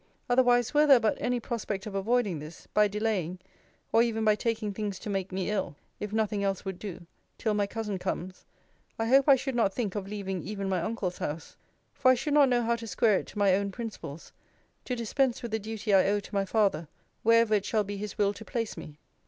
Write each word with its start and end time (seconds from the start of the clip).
Otherwise, 0.27 0.73
were 0.73 0.87
there 0.87 0.99
but 0.99 1.15
any 1.21 1.39
prospect 1.39 1.85
of 1.85 1.93
avoiding 1.93 2.39
this, 2.39 2.65
by 2.73 2.87
delaying 2.87 3.37
(or 3.91 4.01
even 4.01 4.25
by 4.25 4.33
taking 4.33 4.73
things 4.73 4.97
to 4.97 5.11
make 5.11 5.31
me 5.31 5.51
ill, 5.51 5.75
if 5.99 6.11
nothing 6.11 6.43
else 6.43 6.65
would 6.65 6.79
do,) 6.79 7.05
till 7.37 7.53
my 7.53 7.67
cousin 7.67 7.99
comes, 7.99 8.47
I 8.97 9.05
hope 9.05 9.29
I 9.29 9.35
should 9.35 9.53
not 9.53 9.75
think 9.75 9.93
of 9.93 10.07
leaving 10.07 10.41
even 10.41 10.67
my 10.67 10.81
uncle's 10.81 11.19
house. 11.19 11.55
For 11.93 12.09
I 12.09 12.15
should 12.15 12.33
not 12.33 12.49
know 12.49 12.63
how 12.63 12.75
to 12.77 12.87
square 12.87 13.19
it 13.19 13.27
to 13.27 13.37
my 13.37 13.53
own 13.55 13.69
principles, 13.71 14.31
to 14.85 14.95
dispense 14.95 15.43
with 15.43 15.51
the 15.51 15.59
duty 15.59 15.93
I 15.93 16.07
owe 16.09 16.19
to 16.19 16.33
my 16.33 16.45
father, 16.45 16.87
wherever 17.21 17.53
it 17.53 17.65
shall 17.65 17.83
be 17.83 17.97
his 17.97 18.17
will 18.17 18.33
to 18.33 18.43
place 18.43 18.75
me. 18.75 18.97